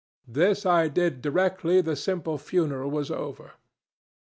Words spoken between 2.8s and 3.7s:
was over.